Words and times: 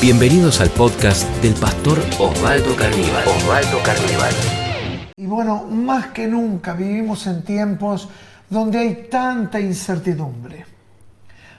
Bienvenidos 0.00 0.60
al 0.60 0.70
podcast 0.70 1.28
del 1.42 1.54
pastor 1.54 1.98
Osvaldo 2.20 2.76
Carníbal. 2.76 3.26
Osvaldo 3.26 3.82
Carníbal. 3.82 4.32
Y 5.16 5.26
bueno, 5.26 5.64
más 5.64 6.06
que 6.12 6.28
nunca 6.28 6.74
vivimos 6.74 7.26
en 7.26 7.42
tiempos 7.42 8.08
donde 8.48 8.78
hay 8.78 9.08
tanta 9.10 9.58
incertidumbre, 9.58 10.66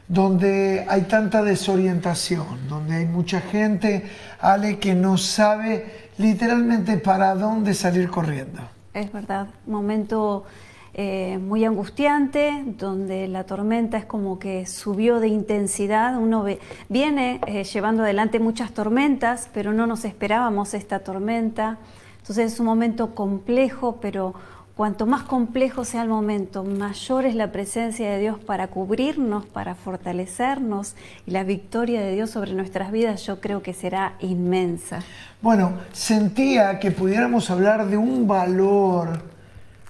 donde 0.07 0.85
hay 0.87 1.01
tanta 1.01 1.43
desorientación, 1.43 2.69
donde 2.69 2.95
hay 2.95 3.05
mucha 3.07 3.41
gente, 3.41 4.09
Ale, 4.39 4.79
que 4.79 4.95
no 4.95 5.17
sabe 5.17 6.09
literalmente 6.17 6.95
para 6.95 7.35
dónde 7.35 7.73
salir 7.73 8.09
corriendo. 8.09 8.61
Es 8.93 9.11
verdad, 9.11 9.47
momento 9.67 10.45
eh, 10.93 11.37
muy 11.37 11.65
angustiante, 11.65 12.63
donde 12.65 13.27
la 13.27 13.43
tormenta 13.43 13.97
es 13.97 14.05
como 14.05 14.39
que 14.39 14.65
subió 14.65 15.19
de 15.19 15.27
intensidad. 15.27 16.17
Uno 16.17 16.45
viene 16.89 17.39
eh, 17.45 17.63
llevando 17.63 18.03
adelante 18.03 18.39
muchas 18.39 18.71
tormentas, 18.71 19.49
pero 19.53 19.71
no 19.71 19.87
nos 19.87 20.03
esperábamos 20.05 20.73
esta 20.73 20.99
tormenta. 20.99 21.77
Entonces 22.17 22.53
es 22.53 22.59
un 22.59 22.65
momento 22.65 23.15
complejo, 23.15 23.97
pero 24.01 24.33
cuanto 24.75 25.05
más 25.05 25.23
complejo 25.23 25.83
sea 25.83 26.03
el 26.03 26.09
momento, 26.09 26.63
mayor 26.63 27.25
es 27.25 27.35
la 27.35 27.51
presencia 27.51 28.09
de 28.09 28.19
Dios 28.19 28.39
para 28.39 28.67
cubrirnos, 28.67 29.45
para 29.45 29.75
fortalecernos 29.75 30.95
y 31.25 31.31
la 31.31 31.43
victoria 31.43 32.01
de 32.01 32.13
Dios 32.13 32.29
sobre 32.29 32.53
nuestras 32.53 32.91
vidas 32.91 33.25
yo 33.25 33.41
creo 33.41 33.61
que 33.61 33.73
será 33.73 34.13
inmensa. 34.21 35.01
Bueno, 35.41 35.73
sentía 35.91 36.79
que 36.79 36.91
pudiéramos 36.91 37.49
hablar 37.49 37.87
de 37.87 37.97
un 37.97 38.27
valor 38.27 39.21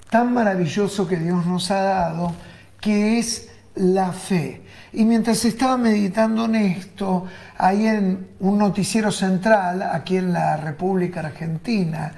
tan 0.10 0.34
maravilloso 0.34 1.08
que 1.08 1.18
Dios 1.18 1.46
nos 1.46 1.70
ha 1.72 1.82
dado, 1.82 2.34
que 2.82 3.20
es 3.20 3.50
la 3.76 4.12
fe. 4.12 4.62
Y 4.92 5.06
mientras 5.06 5.46
estaba 5.46 5.78
meditando 5.78 6.46
en 6.46 6.56
esto, 6.56 7.26
ahí 7.58 7.86
en 7.86 8.28
un 8.40 8.58
noticiero 8.58 9.12
central, 9.12 9.84
aquí 9.84 10.18
en 10.18 10.34
la 10.34 10.58
República 10.58 11.20
Argentina, 11.20 12.14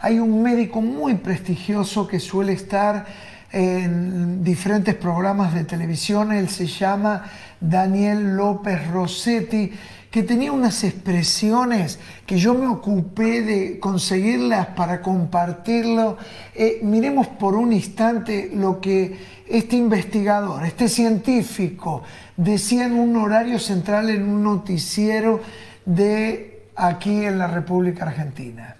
hay 0.00 0.18
un 0.18 0.42
médico 0.42 0.80
muy 0.80 1.14
prestigioso 1.14 2.06
que 2.06 2.18
suele 2.18 2.52
estar 2.52 3.06
en 3.52 4.42
diferentes 4.42 4.94
programas 4.96 5.54
de 5.54 5.64
televisión, 5.64 6.32
él 6.32 6.48
se 6.48 6.66
llama 6.66 7.24
Daniel 7.60 8.36
López 8.36 8.86
Rossetti, 8.88 9.72
que 10.16 10.22
tenía 10.22 10.50
unas 10.50 10.82
expresiones 10.82 11.98
que 12.24 12.38
yo 12.38 12.54
me 12.54 12.66
ocupé 12.66 13.42
de 13.42 13.78
conseguirlas 13.78 14.68
para 14.68 15.02
compartirlo. 15.02 16.16
Eh, 16.54 16.78
miremos 16.80 17.26
por 17.26 17.54
un 17.54 17.70
instante 17.74 18.50
lo 18.54 18.80
que 18.80 19.14
este 19.46 19.76
investigador, 19.76 20.64
este 20.64 20.88
científico, 20.88 22.02
decía 22.34 22.86
en 22.86 22.98
un 22.98 23.14
horario 23.16 23.58
central 23.58 24.08
en 24.08 24.26
un 24.26 24.42
noticiero 24.42 25.42
de 25.84 26.62
aquí 26.76 27.26
en 27.26 27.38
la 27.38 27.48
República 27.48 28.06
Argentina. 28.06 28.74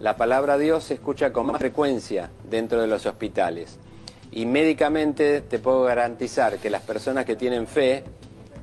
La 0.00 0.16
palabra 0.16 0.56
Dios 0.56 0.84
se 0.84 0.94
escucha 0.94 1.34
con 1.34 1.48
más 1.48 1.58
frecuencia 1.58 2.30
dentro 2.48 2.80
de 2.80 2.86
los 2.86 3.04
hospitales 3.04 3.76
y 4.32 4.46
médicamente 4.46 5.42
te 5.42 5.58
puedo 5.58 5.82
garantizar 5.82 6.56
que 6.56 6.70
las 6.70 6.80
personas 6.80 7.26
que 7.26 7.36
tienen 7.36 7.66
fe 7.66 8.04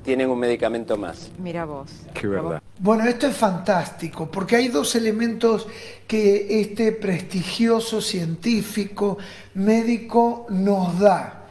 tienen 0.02 0.30
un 0.30 0.38
medicamento 0.38 0.96
más. 0.96 1.30
Mira 1.38 1.64
vos. 1.64 1.90
Qué 2.14 2.26
verdad. 2.26 2.62
Bueno, 2.78 3.04
esto 3.04 3.26
es 3.26 3.36
fantástico, 3.36 4.30
porque 4.30 4.56
hay 4.56 4.68
dos 4.68 4.94
elementos 4.94 5.66
que 6.06 6.60
este 6.60 6.92
prestigioso 6.92 8.00
científico 8.00 9.18
médico 9.54 10.46
nos 10.50 10.98
da. 10.98 11.46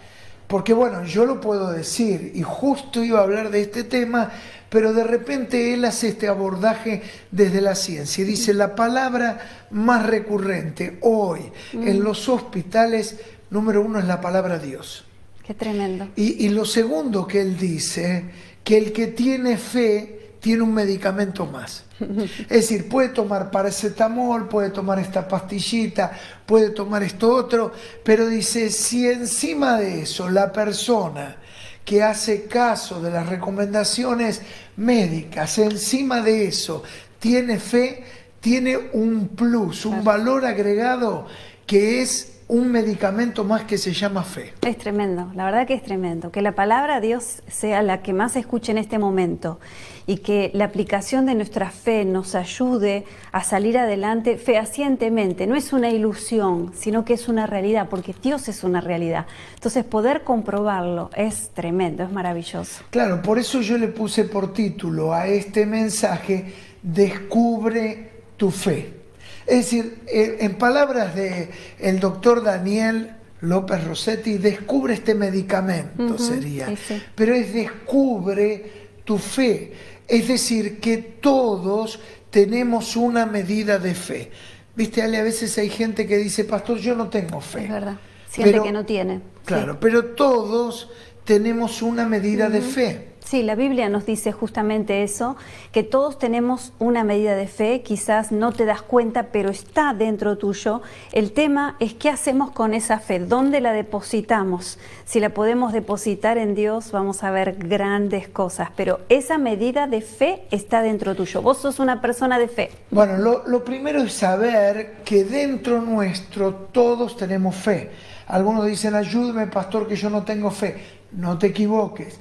Porque 0.47 0.73
bueno, 0.73 1.05
yo 1.05 1.25
lo 1.25 1.39
puedo 1.39 1.71
decir, 1.71 2.33
y 2.35 2.43
justo 2.43 3.03
iba 3.03 3.19
a 3.19 3.23
hablar 3.23 3.52
de 3.52 3.61
este 3.61 3.85
tema, 3.85 4.30
pero 4.69 4.93
de 4.93 5.05
repente 5.05 5.73
él 5.73 5.86
hace 5.86 6.09
este 6.09 6.27
abordaje 6.27 7.02
desde 7.31 7.61
la 7.61 7.75
ciencia. 7.75 8.25
Dice, 8.25 8.53
la 8.53 8.75
palabra 8.75 9.67
más 9.71 10.05
recurrente 10.05 10.97
hoy 11.02 11.41
en 11.71 11.99
mm. 11.99 12.03
los 12.03 12.27
hospitales, 12.27 13.20
número 13.49 13.81
uno 13.81 13.99
es 13.99 14.05
la 14.05 14.20
palabra 14.20 14.59
Dios. 14.59 15.05
Qué 15.52 15.56
tremendo. 15.56 16.08
Y, 16.16 16.48
lo 16.48 16.64
segundo 16.64 17.28
que 17.28 17.42
él 17.42 17.58
dice, 17.58 18.23
que 18.64 18.78
el 18.78 18.94
que 18.94 19.08
tiene 19.08 19.58
fe 19.58 20.36
tiene 20.39 20.62
un 20.64 20.73
medicamento 20.73 21.45
más. 21.45 21.84
Es 22.44 22.48
decir, 22.48 22.88
puede 22.88 23.10
tomar 23.10 23.52
paracetamol, 23.52 24.48
puede 24.48 24.70
tomar 24.70 25.00
esta 25.00 25.28
pastillita, 25.28 26.17
puede 26.45 26.70
tomar 26.70 27.04
esto 27.04 27.36
otro, 27.36 27.73
pero 28.02 28.28
dice, 28.28 28.70
si 28.70 29.06
encima 29.06 29.78
de 29.78 30.04
eso 30.04 30.30
la 30.30 30.54
persona 30.54 31.36
que 31.83 32.02
hace 32.02 32.45
caso 32.45 33.02
de 33.02 33.12
las 33.12 33.28
recomendaciones 33.28 34.42
médicas, 34.78 35.58
encima 35.58 36.22
de 36.22 36.48
eso 36.48 36.82
tiene 37.20 37.60
fe, 37.60 38.06
tiene 38.39 38.78
un 38.94 39.28
plus, 39.28 39.86
un 39.86 40.02
valor 40.02 40.45
agregado 40.45 41.28
que 41.68 42.02
es 42.02 42.40
un 42.52 42.70
medicamento 42.70 43.45
más 43.45 43.64
que 43.64 43.78
se 43.78 43.94
llama 43.94 44.23
fe. 44.23 44.54
Es 44.62 44.78
tremendo, 44.78 45.32
la 45.36 45.45
verdad 45.45 45.66
que 45.66 45.73
es 45.73 45.82
tremendo. 45.82 46.34
Que 46.34 46.42
la 46.42 46.52
palabra 46.52 47.00
de 47.00 47.08
Dios 47.08 47.44
sea 47.48 47.82
la 47.82 48.02
que 48.02 48.12
más 48.12 48.34
se 48.34 48.39
escuche 48.39 48.73
en 48.73 48.78
este 48.78 49.00
momento 49.00 49.58
y 50.06 50.17
que 50.17 50.52
la 50.54 50.66
aplicación 50.66 51.26
de 51.26 51.34
nuestra 51.34 51.70
fe 51.72 52.04
nos 52.04 52.36
ayude 52.36 53.06
a 53.32 53.45
salir 53.45 53.78
adelante 53.78 54.36
fehacientemente. 54.38 55.48
No 55.48 55.56
es 55.56 55.72
una 55.72 55.92
ilusión, 55.92 56.73
sino 56.76 57.06
que 57.06 57.14
es 57.14 57.30
una 57.30 57.48
realidad, 57.48 57.88
porque 57.89 58.14
Dios 58.22 58.50
es 58.50 58.66
una 58.66 58.82
realidad. 58.82 59.28
Entonces 59.54 59.86
poder 59.86 60.23
comprobarlo 60.26 61.10
es 61.16 61.52
tremendo, 61.54 62.04
es 62.04 62.12
maravilloso. 62.12 62.83
Claro, 62.89 63.22
por 63.22 63.39
eso 63.39 63.62
yo 63.62 63.78
le 63.78 63.88
puse 63.88 64.26
por 64.26 64.52
título 64.52 65.14
a 65.14 65.26
este 65.26 65.66
mensaje, 65.66 66.54
Descubre 66.83 68.10
tu 68.36 68.52
fe. 68.52 69.01
Es 69.45 69.57
decir, 69.57 69.99
eh, 70.07 70.37
en 70.41 70.55
palabras 70.55 71.15
del 71.15 71.49
el 71.79 71.99
doctor 71.99 72.43
Daniel 72.43 73.15
López 73.41 73.83
Rossetti, 73.83 74.37
descubre 74.37 74.93
este 74.93 75.15
medicamento, 75.15 76.17
sería. 76.17 76.67
Pero 77.15 77.33
es 77.33 77.53
descubre 77.53 78.71
tu 79.03 79.17
fe. 79.17 79.73
Es 80.07 80.27
decir, 80.27 80.79
que 80.79 80.97
todos 80.97 81.99
tenemos 82.29 82.95
una 82.95 83.25
medida 83.25 83.79
de 83.79 83.95
fe. 83.95 84.31
Viste, 84.75 85.02
Ale, 85.02 85.17
a 85.17 85.23
veces 85.23 85.58
hay 85.58 85.69
gente 85.69 86.08
que 86.08 86.17
dice, 86.17 86.45
pastor, 86.45 86.77
yo 86.77 86.95
no 86.95 87.09
tengo 87.09 87.41
fe. 87.41 87.65
Es 87.65 87.69
verdad, 87.71 87.97
siente 88.29 88.61
que 88.61 88.71
no 88.71 88.85
tiene. 88.85 89.21
Claro, 89.45 89.79
pero 89.79 90.05
todos 90.05 90.89
tenemos 91.25 91.81
una 91.81 92.08
medida 92.08 92.49
de 92.49 92.61
fe. 92.61 93.11
Sí, 93.31 93.43
la 93.43 93.55
Biblia 93.55 93.87
nos 93.87 94.05
dice 94.05 94.33
justamente 94.33 95.03
eso, 95.03 95.37
que 95.71 95.83
todos 95.83 96.19
tenemos 96.19 96.73
una 96.80 97.05
medida 97.05 97.33
de 97.33 97.47
fe, 97.47 97.81
quizás 97.81 98.33
no 98.33 98.52
te 98.52 98.65
das 98.65 98.81
cuenta, 98.81 99.27
pero 99.31 99.49
está 99.49 99.93
dentro 99.93 100.37
tuyo. 100.37 100.81
El 101.14 101.31
tema 101.31 101.77
es 101.80 101.93
qué 101.93 102.09
hacemos 102.09 102.52
con 102.52 102.73
esa 102.73 102.99
fe, 102.99 103.20
dónde 103.20 103.61
la 103.61 103.71
depositamos. 103.71 104.80
Si 105.05 105.21
la 105.21 105.30
podemos 105.30 105.71
depositar 105.71 106.37
en 106.37 106.55
Dios, 106.55 106.91
vamos 106.91 107.23
a 107.23 107.31
ver 107.31 107.55
grandes 107.58 108.27
cosas, 108.27 108.67
pero 108.75 108.99
esa 109.08 109.37
medida 109.37 109.87
de 109.87 110.02
fe 110.02 110.43
está 110.52 110.81
dentro 110.81 111.15
tuyo. 111.15 111.41
Vos 111.41 111.59
sos 111.59 111.80
una 111.80 112.02
persona 112.02 112.37
de 112.37 112.49
fe. 112.49 112.70
Bueno, 112.89 113.15
lo, 113.17 113.64
primero 113.64 114.02
es 114.02 114.11
saber 114.11 115.03
que 115.05 115.23
dentro 115.23 115.80
nuestro 115.80 116.53
todos 116.53 117.15
tenemos 117.15 117.55
fe. 117.55 117.91
Algunos 118.27 118.65
dicen, 118.65 118.93
ayúdeme, 118.93 119.47
pastor, 119.47 119.87
que 119.87 119.95
yo 119.95 120.09
no 120.09 120.23
tengo 120.23 120.52
fe. 120.52 120.99
No 121.14 121.37
te 121.37 121.47
equivoques 121.47 122.20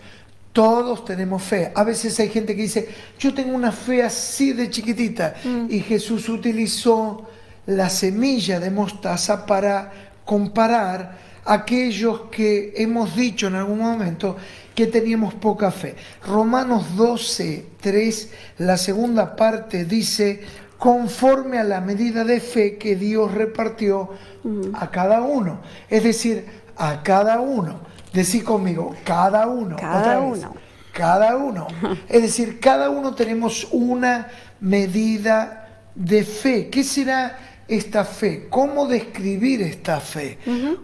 todos 0.61 1.07
tenemos 1.07 1.43
fe. 1.43 1.73
A 1.75 1.85
veces 1.85 2.21
hay 2.21 2.29
gente 2.29 2.55
que 2.55 2.61
dice, 2.61 2.87
yo 3.19 3.33
tengo 3.33 3.57
una 3.57 3.73
fe 3.73 4.03
así 4.03 4.53
de 4.53 4.69
chiquitita. 4.69 5.37
Mm. 5.43 5.69
Y 5.71 5.81
Jesús 5.81 6.29
utilizó 6.29 7.27
la 7.65 7.89
semilla 7.89 8.61
de 8.61 8.71
mostaza 8.71 9.47
para 9.47 9.91
comparar 10.23 11.17
aquellos 11.47 12.25
que 12.31 12.75
hemos 12.77 13.17
dicho 13.17 13.47
en 13.47 13.55
algún 13.55 13.79
momento 13.79 14.37
que 14.75 14.87
teníamos 14.87 15.33
poca 15.33 15.71
fe. 15.71 15.97
Romanos 16.27 16.95
12, 16.95 17.65
3, 17.81 18.31
la 18.59 18.77
segunda 18.77 19.35
parte 19.35 19.87
dice, 19.87 20.43
conforme 20.77 21.57
a 21.57 21.65
la 21.65 21.81
medida 21.81 22.23
de 22.23 22.39
fe 22.39 22.77
que 22.77 22.97
Dios 22.97 23.33
repartió 23.33 24.11
mm. 24.45 24.75
a 24.75 24.91
cada 24.91 25.23
uno. 25.23 25.61
Es 25.89 26.05
decir, 26.05 26.45
a 26.77 27.03
cada 27.03 27.41
uno. 27.41 27.89
Decí 28.13 28.41
conmigo, 28.41 28.95
cada 29.05 29.47
uno. 29.47 29.77
Cada 29.77 30.21
uno. 30.21 30.55
Cada 30.93 31.37
uno. 31.37 31.67
Es 32.09 32.23
decir, 32.23 32.59
cada 32.61 32.91
uno 32.91 33.15
tenemos 33.15 33.69
una 33.71 34.29
medida 34.61 35.69
de 35.95 36.25
fe. 36.25 36.69
¿Qué 36.69 36.83
será 36.83 37.39
esta 37.69 38.05
fe? 38.05 38.49
¿Cómo 38.51 38.87
describir 38.87 39.63
esta 39.63 40.01
fe? 40.01 40.39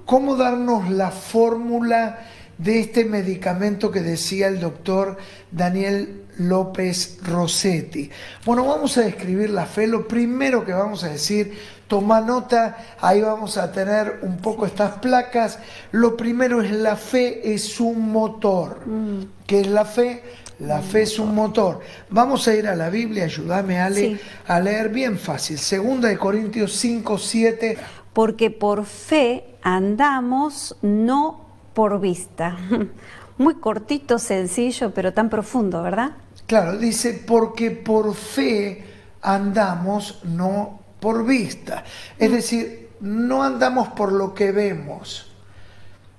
¿Cómo 0.05 0.37
darnos 0.37 0.89
la 0.91 1.11
fórmula 1.11 2.21
de 2.59 2.81
este 2.81 3.05
medicamento 3.05 3.91
que 3.91 4.01
decía 4.01 4.47
el 4.47 4.61
doctor 4.61 5.19
Daniel 5.51 6.27
López 6.39 7.19
Rossetti? 7.25 8.09
Bueno, 8.45 8.65
vamos 8.65 8.97
a 8.99 9.03
describir 9.03 9.51
la 9.51 9.67
fe. 9.67 9.89
Lo 9.89 10.07
primero 10.07 10.65
que 10.65 10.73
vamos 10.73 11.03
a 11.03 11.09
decir 11.09 11.59
Toma 11.89 12.21
nota, 12.21 12.79
ahí 13.01 13.21
vamos 13.21 13.57
a 13.59 13.71
tener 13.71 14.21
un 14.23 14.39
poco 14.39 14.67
estas 14.67 14.99
placas. 14.99 15.59
Lo 15.93 16.17
primero 16.17 16.61
es 16.61 16.73
la 16.73 16.97
fe 16.97 17.55
es 17.55 17.79
un 17.79 18.11
motor. 18.11 18.87
Mm. 18.87 19.23
¿Qué 19.47 19.61
es 19.61 19.67
la 19.69 19.85
fe? 19.85 20.23
La 20.59 20.81
fe 20.81 21.03
es 21.03 21.19
un 21.19 21.35
motor. 21.35 21.81
Vamos 22.11 22.49
a 22.49 22.55
ir 22.55 22.67
a 22.67 22.75
la 22.75 22.89
Biblia, 22.91 23.25
ayúdame 23.25 23.79
Ale, 23.81 24.01
Sí. 24.01 24.21
a 24.49 24.59
leer 24.59 24.89
bien 24.89 25.19
fácil. 25.19 25.59
Segunda 25.59 26.09
de 26.09 26.19
Corintios 26.19 26.73
5, 26.73 27.19
7. 27.19 27.79
Porque 28.13 28.51
por 28.51 28.85
fe 28.87 29.45
andamos, 29.63 30.77
no 30.83 31.47
por 31.75 32.01
vista. 32.01 32.57
Muy 33.39 33.57
cortito, 33.57 34.19
sencillo, 34.19 34.93
pero 34.95 35.13
tan 35.13 35.29
profundo, 35.29 35.83
¿verdad? 35.83 36.13
Claro, 36.47 36.79
dice, 36.79 37.23
porque 37.27 37.71
por 37.71 38.15
fe 38.15 38.83
andamos, 39.21 40.21
no 40.25 40.81
por 41.07 41.25
vista. 41.25 41.85
Es 42.19 42.33
decir, 42.33 42.89
no 42.99 43.45
andamos 43.45 43.91
por 43.91 44.11
lo 44.11 44.35
que 44.35 44.51
vemos, 44.51 45.31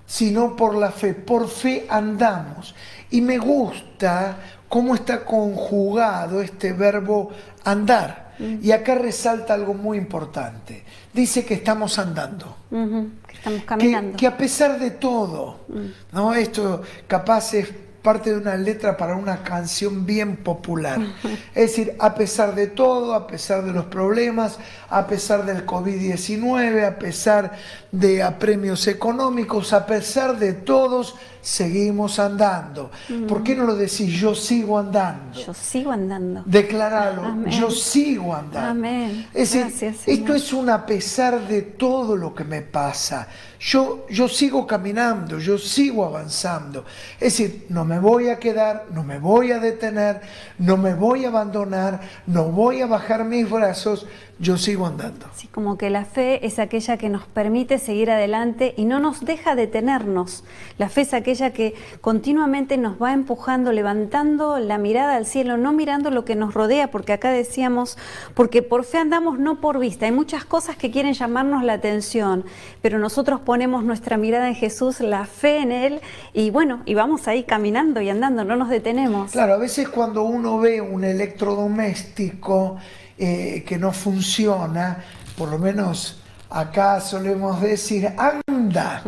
sino 0.06 0.56
por 0.56 0.76
la 0.76 0.92
fe. 0.92 1.14
Por 1.14 1.50
fe 1.50 1.86
andamos. 1.90 2.74
Y 3.10 3.20
me 3.20 3.38
gusta 3.38 4.38
cómo 4.70 4.96
está 4.96 5.26
conjugado 5.26 6.42
este 6.42 6.72
verbo 6.72 7.32
andar. 7.66 8.32
Y 8.40 8.72
acá 8.72 8.96
resalta 8.96 9.56
algo 9.56 9.74
muy 9.74 9.98
importante. 9.98 10.86
Dice 11.12 11.44
que 11.44 11.56
estamos 11.56 12.00
andando 12.00 12.56
que 12.70 13.34
Estamos 13.34 13.64
caminando. 13.66 14.16
que 14.16 14.26
a 14.26 14.38
pesar 14.38 14.80
de 14.80 14.92
todo, 14.92 15.66
¿no? 16.14 16.34
Esto 16.34 16.82
capaz 17.08 17.54
es 17.56 17.68
parte 18.08 18.30
de 18.30 18.38
una 18.38 18.56
letra 18.56 18.96
para 18.96 19.18
una 19.18 19.44
canción 19.44 20.06
bien 20.06 20.38
popular. 20.38 20.98
Es 21.54 21.72
decir, 21.72 21.94
a 22.00 22.16
pesar 22.16 22.56
de 22.56 22.68
todo, 22.68 23.14
a 23.14 23.28
pesar 23.28 23.66
de 23.66 23.74
los 23.74 23.88
problemas, 23.88 24.60
a 24.90 25.08
pesar 25.08 25.46
del 25.46 25.66
COVID-19, 25.66 26.88
a 26.88 27.00
pesar 27.00 27.52
de 27.92 28.22
apremios 28.22 28.88
económicos, 28.88 29.74
a 29.74 29.86
pesar 29.86 30.38
de 30.38 30.54
todos, 30.54 31.16
seguimos 31.42 32.20
andando. 32.20 32.92
¿Por 33.28 33.42
qué 33.42 33.56
no 33.56 33.64
lo 33.64 33.76
decís? 33.76 34.08
Yo 34.08 34.36
sigo 34.36 34.78
andando. 34.78 35.40
Yo 35.40 35.54
sigo 35.54 35.92
andando. 35.92 36.44
Declaralo, 36.46 37.24
Amén. 37.24 37.52
yo 37.52 37.72
sigo 37.72 38.36
andando. 38.36 38.72
Amén. 38.72 39.28
Es 39.34 39.54
decir, 39.54 39.62
Gracias, 39.62 39.96
esto 40.08 40.34
Señor. 40.34 40.36
es 40.36 40.54
un 40.54 40.70
a 40.70 40.86
pesar 40.86 41.48
de 41.48 41.62
todo 41.62 42.18
lo 42.18 42.36
que 42.36 42.44
me 42.44 42.62
pasa. 42.62 43.30
Yo, 43.60 44.06
yo 44.10 44.28
sigo 44.28 44.68
caminando, 44.68 45.40
yo 45.40 45.58
sigo 45.58 46.06
avanzando. 46.06 46.86
Es 47.20 47.38
decir, 47.38 47.66
no 47.70 47.86
me 47.86 47.98
voy 48.00 48.30
a 48.30 48.38
quedar, 48.38 48.86
no 48.92 49.04
me 49.04 49.18
voy 49.18 49.52
a 49.52 49.60
detener, 49.60 50.22
no 50.60 50.76
me 50.78 50.94
voy 50.94 51.26
a 51.26 51.30
abandonar, 51.30 52.02
no 52.28 52.46
voy 52.52 52.82
a 52.82 52.88
bajar 52.88 53.24
mis 53.24 53.50
brazos, 53.50 54.06
yo 54.40 54.58
sigo 54.58 54.86
andando. 54.86 55.26
Así 55.32 55.48
como 55.48 55.78
que 55.78 55.90
la 55.90 56.06
fe 56.06 56.46
es 56.46 56.60
aquella 56.60 56.98
que 56.98 57.10
nos 57.10 57.24
permite 57.26 57.80
seguir 57.80 58.12
adelante 58.12 58.74
y 58.78 58.86
no 58.86 59.00
nos 59.00 59.26
deja 59.26 59.56
detenernos. 59.56 60.44
La 60.78 60.90
fe 60.90 61.02
es 61.02 61.14
aquella 61.14 61.54
que 61.54 61.74
continuamente 62.02 62.78
nos 62.78 63.02
va 63.02 63.14
empujando, 63.14 63.72
levantando 63.72 64.60
la 64.60 64.78
mirada 64.78 65.16
al 65.16 65.26
cielo, 65.26 65.58
no 65.58 65.74
mirando 65.74 66.12
lo 66.12 66.24
que 66.24 66.36
nos 66.36 66.54
rodea, 66.54 66.92
porque 66.92 67.14
acá 67.14 67.32
decíamos, 67.32 67.98
porque 68.36 68.62
por 68.62 68.84
fe 68.84 69.00
andamos, 69.00 69.40
no 69.40 69.60
por 69.60 69.80
vista. 69.80 70.06
Hay 70.06 70.12
muchas 70.12 70.46
cosas 70.46 70.76
que 70.76 70.92
quieren 70.92 71.14
llamarnos 71.14 71.64
la 71.64 71.74
atención, 71.74 72.46
pero 72.82 73.00
nosotros 73.00 73.40
ponemos 73.42 73.84
nuestra 73.84 74.18
mirada 74.18 74.48
en 74.48 74.56
Jesús, 74.56 75.00
la 75.00 75.26
fe 75.26 75.58
en 75.60 75.72
Él, 75.72 76.02
y 76.34 76.52
bueno, 76.52 76.82
y 76.86 76.94
vamos 76.94 77.28
ahí 77.28 77.44
caminando 77.44 78.02
y 78.02 78.10
andando, 78.10 78.44
no 78.44 78.56
nos 78.56 78.70
detenemos. 78.70 79.32
Claro, 79.32 79.54
a 79.54 79.58
veces 79.58 79.90
cuando 79.90 80.24
uno 80.24 80.60
ve 80.60 80.80
un 80.82 81.04
electrodoméstico 81.04 82.78
eh, 83.18 83.64
que 83.66 83.78
no 83.78 83.92
funciona, 83.92 85.04
por 85.38 85.50
lo 85.50 85.60
menos 85.60 86.18
acá 86.50 87.02
solemos 87.02 87.62
decir, 87.62 88.14
anda. 88.18 89.04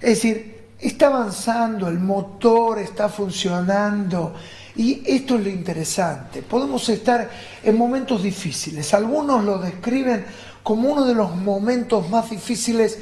Es 0.00 0.08
decir, 0.22 0.60
está 0.78 1.08
avanzando, 1.08 1.88
el 1.88 1.98
motor 1.98 2.78
está 2.78 3.08
funcionando. 3.08 4.34
Y 4.76 5.02
esto 5.04 5.36
es 5.36 5.44
lo 5.44 5.50
interesante. 5.50 6.42
Podemos 6.42 6.88
estar 6.88 7.28
en 7.62 7.76
momentos 7.76 8.22
difíciles. 8.22 8.94
Algunos 8.94 9.44
lo 9.44 9.58
describen 9.58 10.24
como 10.62 10.90
uno 10.90 11.04
de 11.04 11.14
los 11.14 11.34
momentos 11.34 12.08
más 12.08 12.30
difíciles 12.30 12.98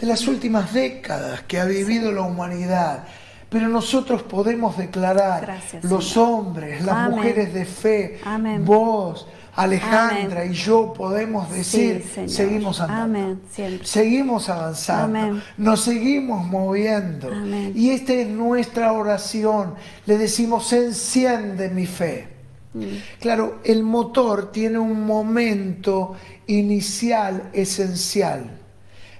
de 0.00 0.06
las 0.06 0.26
últimas 0.26 0.72
décadas 0.72 1.42
que 1.42 1.60
ha 1.60 1.64
vivido 1.64 2.10
la 2.10 2.22
humanidad. 2.22 3.04
Pero 3.48 3.68
nosotros 3.68 4.22
podemos 4.22 4.76
declarar, 4.76 5.42
Gracias, 5.42 5.84
los 5.84 6.16
hombres, 6.16 6.82
las 6.84 6.96
Amén. 6.96 7.16
mujeres 7.16 7.54
de 7.54 7.64
fe, 7.66 8.20
Amén. 8.24 8.64
vos, 8.64 9.26
Alejandra 9.54 10.40
Amén. 10.40 10.52
y 10.52 10.54
yo 10.54 10.94
podemos 10.94 11.50
decir, 11.50 12.04
seguimos 12.26 12.80
andando. 12.80 13.18
Amén, 13.18 13.42
siempre. 13.50 13.86
Seguimos 13.86 14.48
avanzando, 14.48 15.18
Amén. 15.18 15.42
nos 15.58 15.82
seguimos 15.82 16.46
moviendo. 16.46 17.30
Y 17.74 17.90
esta 17.90 18.14
es 18.14 18.28
nuestra 18.28 18.92
oración. 18.92 19.74
Le 20.06 20.16
decimos, 20.16 20.72
enciende 20.72 21.68
mi 21.68 21.86
fe. 21.86 22.28
Mm. 22.72 22.84
Claro, 23.20 23.60
el 23.64 23.82
motor 23.82 24.50
tiene 24.52 24.78
un 24.78 25.04
momento 25.04 26.16
inicial 26.46 27.50
esencial. 27.52 28.58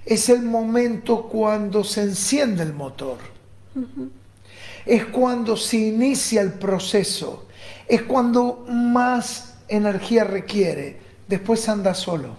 Es 0.03 0.29
el 0.29 0.41
momento 0.41 1.23
cuando 1.27 1.83
se 1.83 2.01
enciende 2.01 2.63
el 2.63 2.73
motor. 2.73 3.17
Es 4.83 5.05
cuando 5.05 5.55
se 5.55 5.77
inicia 5.77 6.41
el 6.41 6.53
proceso. 6.53 7.45
Es 7.87 8.01
cuando 8.01 8.65
más 8.67 9.52
energía 9.75 10.23
requiere. 10.23 10.97
Después 11.27 11.67
anda 11.67 11.93
solo. 11.93 12.37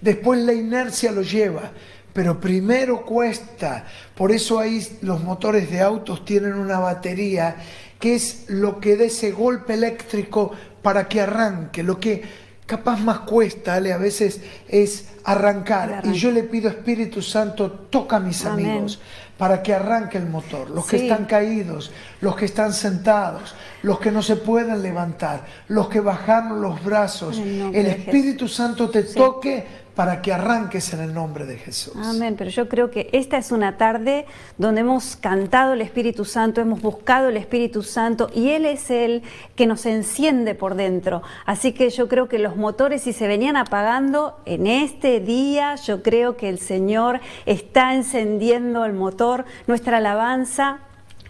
Después 0.00 0.40
la 0.40 0.52
inercia 0.52 1.10
lo 1.10 1.22
lleva, 1.22 1.72
pero 2.12 2.40
primero 2.40 3.04
cuesta. 3.04 3.86
Por 4.14 4.32
eso 4.32 4.58
ahí 4.58 4.86
los 5.02 5.22
motores 5.22 5.70
de 5.70 5.80
autos 5.80 6.24
tienen 6.24 6.54
una 6.54 6.78
batería 6.78 7.56
que 7.98 8.14
es 8.14 8.44
lo 8.48 8.78
que 8.78 8.96
da 8.96 9.04
ese 9.04 9.32
golpe 9.32 9.74
eléctrico 9.74 10.52
para 10.82 11.08
que 11.08 11.20
arranque. 11.20 11.82
Lo 11.82 11.98
que 11.98 12.22
capaz 12.66 13.00
más 13.00 13.20
cuesta, 13.20 13.74
Ale, 13.74 13.92
a 13.92 13.98
veces 13.98 14.40
es 14.68 15.06
arrancar. 15.24 16.02
Y 16.04 16.12
yo 16.12 16.30
le 16.30 16.42
pido 16.42 16.68
Espíritu 16.68 17.22
Santo, 17.22 17.70
toca 17.70 18.16
a 18.16 18.20
mis 18.20 18.44
Amén. 18.44 18.66
amigos 18.66 19.00
para 19.38 19.62
que 19.62 19.74
arranque 19.74 20.18
el 20.18 20.26
motor. 20.26 20.70
Los 20.70 20.86
que 20.86 20.96
están 20.96 21.26
caídos, 21.26 21.90
los 22.20 22.36
que 22.36 22.46
están 22.46 22.72
sentados, 22.72 23.54
los 23.82 23.98
que 24.00 24.10
no 24.10 24.22
se 24.22 24.36
pueden 24.36 24.82
levantar, 24.82 25.44
los 25.68 25.88
que 25.88 26.00
bajaron 26.00 26.60
los 26.60 26.82
brazos. 26.82 27.38
El 27.38 27.86
Espíritu 27.86 28.48
Santo 28.48 28.88
te 28.88 29.02
toque 29.02 29.85
para 29.96 30.20
que 30.20 30.32
arranques 30.32 30.92
en 30.92 31.00
el 31.00 31.14
nombre 31.14 31.46
de 31.46 31.56
Jesús. 31.56 31.94
Amén, 31.96 32.36
pero 32.36 32.50
yo 32.50 32.68
creo 32.68 32.90
que 32.90 33.08
esta 33.12 33.38
es 33.38 33.50
una 33.50 33.78
tarde 33.78 34.26
donde 34.58 34.82
hemos 34.82 35.16
cantado 35.16 35.72
el 35.72 35.80
Espíritu 35.80 36.26
Santo, 36.26 36.60
hemos 36.60 36.82
buscado 36.82 37.30
el 37.30 37.38
Espíritu 37.38 37.82
Santo 37.82 38.28
y 38.34 38.50
Él 38.50 38.66
es 38.66 38.90
el 38.90 39.22
que 39.56 39.66
nos 39.66 39.86
enciende 39.86 40.54
por 40.54 40.74
dentro. 40.74 41.22
Así 41.46 41.72
que 41.72 41.88
yo 41.88 42.08
creo 42.08 42.28
que 42.28 42.38
los 42.38 42.56
motores 42.56 43.02
si 43.02 43.14
se 43.14 43.26
venían 43.26 43.56
apagando 43.56 44.38
en 44.44 44.66
este 44.66 45.20
día, 45.20 45.76
yo 45.76 46.02
creo 46.02 46.36
que 46.36 46.50
el 46.50 46.58
Señor 46.58 47.20
está 47.46 47.94
encendiendo 47.94 48.84
el 48.84 48.92
motor, 48.92 49.46
nuestra 49.66 49.96
alabanza 49.96 50.80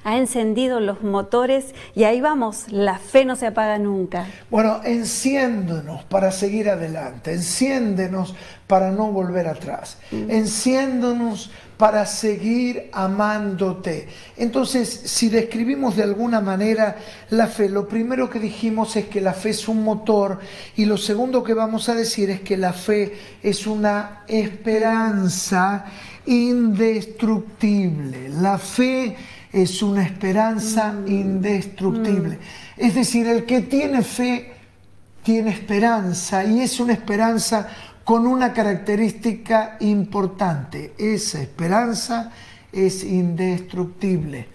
ha 0.07 0.17
encendido 0.17 0.79
los 0.79 1.03
motores 1.03 1.75
y 1.97 2.05
ahí 2.05 2.21
vamos, 2.21 2.71
la 2.71 3.01
fe 3.01 3.25
no 3.25 3.35
se 3.35 3.49
apaga 3.49 3.77
nunca. 3.77 4.29
Bueno, 4.53 4.81
enciéndonos 4.85 6.05
para 6.05 6.31
seguir 6.31 6.71
adelante, 6.71 7.33
enciéndenos 7.33 8.37
para 8.69 8.93
no 8.93 9.11
volver 9.11 9.49
atrás, 9.49 9.99
enciéndonos 10.13 11.51
para 11.77 12.07
seguir 12.07 12.89
amándote. 12.93 14.07
Entonces, 14.37 14.89
si 14.89 15.29
describimos 15.29 15.97
de 15.97 16.05
alguna 16.05 16.41
manera 16.41 16.99
la 17.31 17.49
fe, 17.49 17.69
lo 17.69 17.89
primero 17.89 18.31
que 18.31 18.39
dijimos 18.39 18.95
es 18.95 19.07
que 19.07 19.21
la 19.21 19.35
fe 19.35 19.51
es 19.51 19.67
un 19.67 19.83
motor 19.83 20.39
y 20.77 20.85
lo 20.85 20.99
segundo 20.99 21.43
que 21.43 21.55
vamos 21.55 21.89
a 21.89 21.97
decir 21.97 22.31
es 22.31 22.43
que 22.43 22.57
la 22.57 22.73
fe 22.73 23.13
es 23.43 23.67
una 23.67 24.23
esperanza 24.29 25.87
indestructible. 26.27 28.29
La 28.29 28.59
fe 28.59 29.17
es 29.53 29.83
una 29.83 30.03
esperanza 30.03 30.95
indestructible. 31.07 32.39
Es 32.77 32.95
decir, 32.95 33.27
el 33.27 33.45
que 33.45 33.63
tiene 33.63 34.03
fe 34.03 34.53
tiene 35.23 35.51
esperanza 35.51 36.45
y 36.45 36.61
es 36.61 36.79
una 36.79 36.93
esperanza 36.93 37.69
con 38.05 38.27
una 38.27 38.53
característica 38.53 39.77
importante. 39.81 40.95
Esa 40.97 41.43
esperanza 41.43 42.31
es 42.71 43.03
indestructible. 43.03 44.47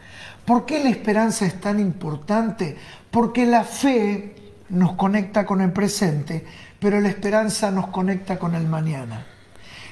¿Por 0.46 0.66
qué 0.66 0.82
la 0.82 0.90
esperanza 0.90 1.46
es 1.46 1.60
tan 1.60 1.80
importante? 1.80 2.78
Porque 3.12 3.46
la 3.46 3.64
fe 3.64 4.36
nos 4.70 4.94
conecta 4.94 5.46
con 5.46 5.60
el 5.60 5.72
presente, 5.74 6.46
pero 6.80 7.02
la 7.02 7.10
esperanza 7.10 7.70
nos 7.72 7.88
conecta 7.88 8.40
con 8.40 8.56
el 8.56 8.68
mañana. 8.68 9.26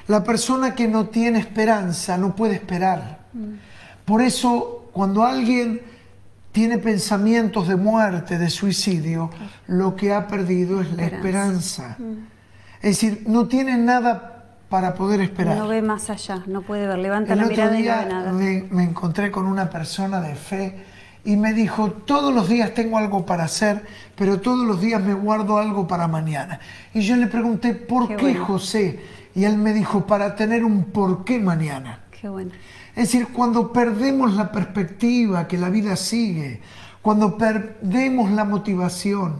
La 0.07 0.23
persona 0.23 0.73
que 0.73 0.87
no 0.87 1.07
tiene 1.07 1.39
esperanza 1.39 2.17
no 2.17 2.35
puede 2.35 2.55
esperar. 2.55 3.19
Por 4.05 4.21
eso, 4.21 4.78
cuando 4.99 5.23
alguien 5.23 5.79
tiene 6.51 6.77
pensamientos 6.77 7.69
de 7.69 7.77
muerte, 7.77 8.37
de 8.37 8.49
suicidio, 8.49 9.29
lo 9.67 9.95
que 9.95 10.11
ha 10.13 10.27
perdido 10.27 10.81
es 10.81 10.91
la 10.91 11.05
esperanza. 11.05 11.95
Es 12.81 12.99
decir, 13.01 13.23
no 13.25 13.47
tiene 13.47 13.77
nada 13.77 14.57
para 14.67 14.95
poder 14.95 15.21
esperar. 15.21 15.57
No 15.57 15.69
ve 15.69 15.81
más 15.81 16.09
allá, 16.09 16.43
no 16.47 16.63
puede 16.63 16.85
ver, 16.85 16.97
levanta 16.97 17.31
El 17.31 17.39
la 17.39 17.45
otro 17.45 17.55
mirada 17.55 17.71
y 17.71 17.77
no 17.77 17.81
día 17.81 17.99
ve 18.01 18.09
nada. 18.09 18.31
me, 18.33 18.65
me 18.71 18.83
encontré 18.83 19.31
con 19.31 19.45
una 19.45 19.69
persona 19.69 20.19
de 20.19 20.35
fe 20.35 20.83
y 21.23 21.37
me 21.37 21.53
dijo, 21.53 21.91
todos 21.91 22.33
los 22.33 22.49
días 22.49 22.73
tengo 22.73 22.97
algo 22.97 23.25
para 23.25 23.45
hacer, 23.45 23.85
pero 24.17 24.41
todos 24.41 24.67
los 24.67 24.81
días 24.81 25.01
me 25.01 25.13
guardo 25.13 25.59
algo 25.59 25.87
para 25.87 26.09
mañana. 26.09 26.59
Y 26.93 26.99
yo 26.99 27.15
le 27.15 27.27
pregunté, 27.27 27.73
¿por 27.73 28.17
qué, 28.17 28.35
José? 28.35 28.99
Y 29.33 29.45
él 29.45 29.57
me 29.57 29.71
dijo, 29.71 30.05
para 30.05 30.35
tener 30.35 30.65
un 30.65 30.83
por 30.91 31.23
qué 31.23 31.39
mañana. 31.39 32.01
Qué 32.19 32.27
bueno. 32.27 32.51
Es 32.99 33.13
decir, 33.13 33.29
cuando 33.29 33.71
perdemos 33.71 34.33
la 34.33 34.51
perspectiva 34.51 35.47
que 35.47 35.57
la 35.57 35.69
vida 35.69 35.95
sigue, 35.95 36.59
cuando 37.01 37.37
perdemos 37.37 38.29
la 38.29 38.43
motivación, 38.43 39.37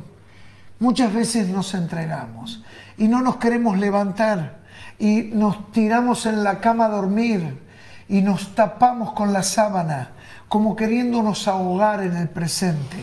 muchas 0.79 1.13
veces 1.13 1.49
nos 1.49 1.73
entregamos 1.73 2.63
y 2.97 3.09
no 3.09 3.21
nos 3.21 3.35
queremos 3.35 3.77
levantar 3.77 4.59
y 4.97 5.23
nos 5.33 5.73
tiramos 5.73 6.25
en 6.25 6.41
la 6.41 6.61
cama 6.61 6.85
a 6.85 6.89
dormir 6.89 7.59
y 8.07 8.21
nos 8.21 8.55
tapamos 8.55 9.11
con 9.11 9.33
la 9.33 9.43
sábana 9.43 10.11
como 10.47 10.73
queriéndonos 10.73 11.45
ahogar 11.49 12.01
en 12.01 12.15
el 12.15 12.29
presente. 12.29 12.95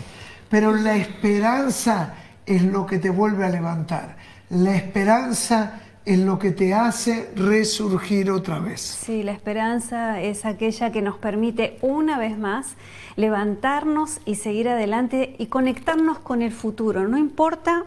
Pero 0.49 0.75
la 0.75 0.97
esperanza 0.97 2.15
es 2.47 2.63
lo 2.63 2.87
que 2.87 2.99
te 2.99 3.11
vuelve 3.11 3.45
a 3.45 3.51
levantar. 3.51 4.17
La 4.49 4.75
esperanza 4.75 5.81
es 6.07 6.19
lo 6.19 6.39
que 6.39 6.53
te 6.53 6.73
hace 6.73 7.31
resurgir 7.35 8.31
otra 8.31 8.61
vez. 8.61 8.81
Sí, 8.81 9.23
la 9.23 9.33
esperanza 9.33 10.23
es 10.23 10.45
aquella 10.45 10.93
que 10.93 11.03
nos 11.03 11.19
permite 11.19 11.79
una 11.83 12.19
vez 12.19 12.39
más 12.39 12.77
levantarnos 13.17 14.21
y 14.25 14.37
seguir 14.37 14.69
adelante 14.69 15.35
y 15.39 15.47
conectarnos 15.47 16.19
con 16.21 16.43
el 16.43 16.53
futuro. 16.53 17.07
No 17.09 17.19
importa 17.19 17.85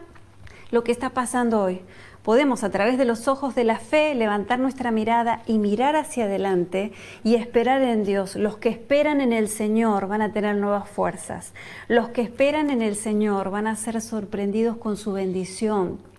lo 0.70 0.84
que 0.84 0.92
está 0.92 1.10
pasando 1.10 1.60
hoy 1.60 1.80
podemos 2.22 2.64
a 2.64 2.70
través 2.70 2.98
de 2.98 3.04
los 3.04 3.28
ojos 3.28 3.54
de 3.54 3.64
la 3.64 3.78
fe 3.78 4.14
levantar 4.14 4.58
nuestra 4.58 4.90
mirada 4.90 5.42
y 5.46 5.58
mirar 5.58 5.96
hacia 5.96 6.24
adelante 6.24 6.92
y 7.24 7.34
esperar 7.36 7.82
en 7.82 8.04
Dios. 8.04 8.36
Los 8.36 8.58
que 8.58 8.68
esperan 8.68 9.20
en 9.20 9.32
el 9.32 9.48
Señor 9.48 10.06
van 10.06 10.22
a 10.22 10.32
tener 10.32 10.56
nuevas 10.56 10.88
fuerzas. 10.88 11.52
Los 11.88 12.10
que 12.10 12.22
esperan 12.22 12.70
en 12.70 12.82
el 12.82 12.96
Señor 12.96 13.50
van 13.50 13.66
a 13.66 13.76
ser 13.76 14.00
sorprendidos 14.00 14.76
con 14.76 14.96
su 14.96 15.12
bendición. 15.12 16.09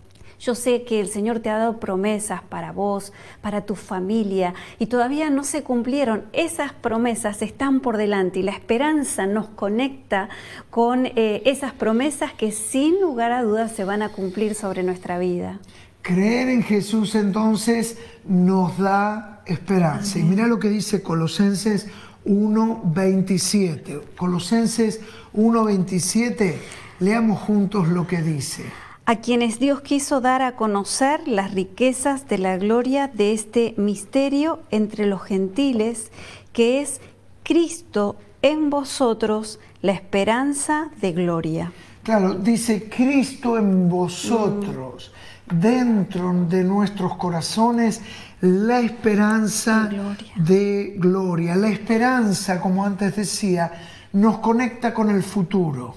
Yo 0.42 0.56
sé 0.56 0.84
que 0.86 1.00
el 1.00 1.08
Señor 1.08 1.40
te 1.40 1.52
ha 1.52 1.60
dado 1.60 1.80
promesas 1.80 2.42
para 2.42 2.72
vos, 2.72 3.14
para 3.42 3.62
tu 3.62 3.76
familia, 3.76 4.56
y 4.80 4.88
todavía 4.88 5.30
no 5.30 5.44
se 5.44 5.62
cumplieron. 5.62 6.26
Esas 6.34 6.74
promesas 6.74 7.44
están 7.44 7.80
por 7.80 7.96
delante 7.96 8.40
y 8.40 8.44
la 8.44 8.54
esperanza 8.54 9.28
nos 9.28 9.50
conecta 9.50 10.30
con 10.72 11.06
eh, 11.06 11.44
esas 11.46 11.74
promesas 11.74 12.34
que 12.34 12.52
sin 12.52 13.00
lugar 13.00 13.32
a 13.32 13.44
dudas 13.44 13.72
se 13.72 13.84
van 13.84 14.02
a 14.02 14.10
cumplir 14.10 14.56
sobre 14.56 14.82
nuestra 14.82 15.20
vida. 15.20 15.60
Creer 16.02 16.50
en 16.50 16.64
Jesús 16.64 17.14
entonces 17.14 18.00
nos 18.26 18.80
da 18.80 19.44
esperanza. 19.46 20.18
Y 20.18 20.24
mira 20.24 20.48
lo 20.48 20.58
que 20.58 20.70
dice 20.70 21.04
Colosenses 21.04 21.88
1.27. 22.26 24.02
Colosenses 24.18 25.02
1.27, 25.36 26.56
leamos 27.00 27.40
juntos 27.42 27.90
lo 27.90 28.08
que 28.08 28.24
dice. 28.24 28.64
A 29.06 29.18
quienes 29.18 29.60
Dios 29.60 29.82
quiso 29.82 30.22
dar 30.22 30.42
a 30.42 30.56
conocer 30.56 31.28
las 31.28 31.54
riquezas 31.54 32.28
de 32.28 32.38
la 32.38 32.58
gloria 32.58 33.08
de 33.08 33.34
este 33.34 33.74
misterio 33.78 34.60
entre 34.70 35.06
los 35.06 35.24
gentiles, 35.24 36.12
que 36.54 36.82
es 36.82 37.02
Cristo 37.44 38.16
en 38.42 38.70
vosotros, 38.70 39.60
la 39.82 39.92
esperanza 39.92 40.90
de 41.02 41.12
gloria. 41.12 41.74
Claro, 42.04 42.36
dice 42.36 42.90
Cristo 42.90 43.58
en 43.58 43.90
vosotros 43.90 45.12
dentro 45.52 46.34
de 46.48 46.64
nuestros 46.64 47.16
corazones 47.18 48.02
la 48.42 48.80
esperanza 48.80 49.90
de 50.36 50.96
gloria. 50.98 51.56
La 51.56 51.70
esperanza, 51.70 52.60
como 52.60 52.84
antes 52.84 53.16
decía, 53.16 53.72
nos 54.14 54.40
conecta 54.40 54.94
con 54.94 55.10
el 55.10 55.22
futuro. 55.22 55.96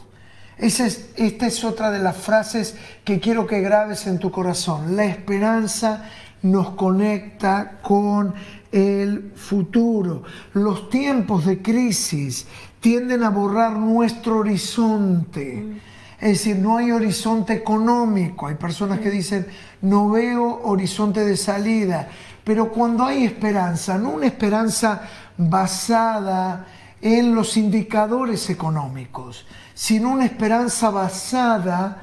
Esta 0.56 1.46
es 1.46 1.64
otra 1.64 1.90
de 1.90 1.98
las 1.98 2.16
frases 2.16 2.76
que 3.04 3.20
quiero 3.20 3.46
que 3.46 3.60
grabes 3.60 4.06
en 4.06 4.18
tu 4.18 4.30
corazón. 4.30 4.96
La 4.96 5.04
esperanza 5.04 6.04
nos 6.42 6.70
conecta 6.70 7.78
con 7.82 8.34
el 8.70 9.32
futuro. 9.34 10.22
Los 10.52 10.90
tiempos 10.90 11.46
de 11.46 11.62
crisis 11.62 12.46
tienden 12.80 13.24
a 13.24 13.30
borrar 13.30 13.72
nuestro 13.72 14.38
horizonte. 14.38 15.80
Es 16.20 16.38
decir, 16.38 16.56
no 16.56 16.76
hay 16.76 16.90
horizonte 16.90 17.54
económico. 17.54 18.46
Hay 18.46 18.56
personas 18.56 19.00
que 19.00 19.10
dicen, 19.10 19.46
no 19.82 20.10
veo 20.10 20.62
horizonte 20.64 21.24
de 21.24 21.36
salida. 21.36 22.08
Pero 22.44 22.70
cuando 22.70 23.04
hay 23.04 23.24
esperanza, 23.24 23.96
no 23.96 24.10
una 24.10 24.26
esperanza 24.26 25.02
basada 25.36 26.66
en 27.04 27.34
los 27.34 27.58
indicadores 27.58 28.48
económicos, 28.48 29.44
sino 29.74 30.10
una 30.10 30.24
esperanza 30.24 30.88
basada 30.88 32.02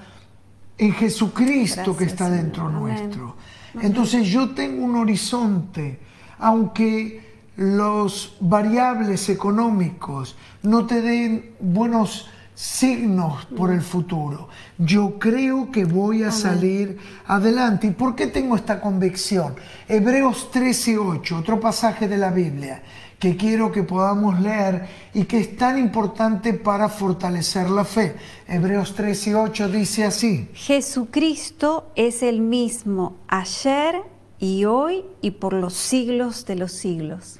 en 0.77 0.93
Jesucristo 0.93 1.97
que 1.97 2.03
está 2.03 2.29
dentro 2.29 2.69
nuestro. 2.69 3.35
Entonces 3.81 4.27
yo 4.27 4.51
tengo 4.51 4.85
un 4.85 4.95
horizonte, 4.97 5.99
aunque 6.37 7.41
los 7.55 8.37
variables 8.41 9.27
económicos 9.29 10.37
no 10.61 10.85
te 10.85 11.01
den 11.01 11.55
buenos 11.59 12.29
signos 12.53 13.45
por 13.57 13.71
el 13.71 13.81
futuro. 13.81 14.49
Yo 14.77 15.17
creo 15.17 15.71
que 15.71 15.83
voy 15.83 16.21
a 16.21 16.31
salir 16.31 16.99
adelante. 17.25 17.87
¿Y 17.87 17.91
por 17.91 18.13
qué 18.13 18.27
tengo 18.27 18.55
esta 18.55 18.79
convicción? 18.79 19.55
Hebreos 19.87 20.51
13, 20.51 20.99
8, 20.99 21.37
otro 21.39 21.59
pasaje 21.59 22.07
de 22.07 22.17
la 22.17 22.29
Biblia 22.29 22.83
que 23.21 23.37
quiero 23.37 23.71
que 23.71 23.83
podamos 23.83 24.39
leer 24.39 24.87
y 25.13 25.25
que 25.25 25.37
es 25.37 25.55
tan 25.55 25.77
importante 25.77 26.55
para 26.55 26.89
fortalecer 26.89 27.69
la 27.69 27.85
fe. 27.85 28.15
Hebreos 28.47 28.95
13, 28.95 29.35
8 29.35 29.69
dice 29.69 30.05
así. 30.05 30.49
Jesucristo 30.55 31.91
es 31.95 32.23
el 32.23 32.41
mismo 32.41 33.17
ayer 33.27 34.01
y 34.39 34.65
hoy 34.65 35.05
y 35.21 35.31
por 35.31 35.53
los 35.53 35.75
siglos 35.75 36.47
de 36.47 36.55
los 36.55 36.71
siglos. 36.71 37.39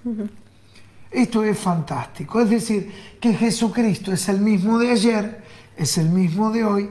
Esto 1.09 1.43
es 1.43 1.57
fantástico. 1.57 2.39
Es 2.39 2.51
decir, 2.51 2.91
que 3.19 3.33
Jesucristo 3.33 4.11
es 4.11 4.29
el 4.29 4.39
mismo 4.39 4.77
de 4.77 4.91
ayer, 4.91 5.43
es 5.75 5.97
el 5.97 6.09
mismo 6.09 6.51
de 6.51 6.63
hoy 6.63 6.89